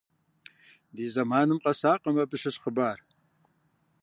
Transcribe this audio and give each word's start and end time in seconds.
Ди 0.95 1.05
зэманым 1.13 1.57
къэсакъым 1.63 2.15
абы 2.23 2.37
щыщ 2.41 2.55
хъыбар. 2.61 2.97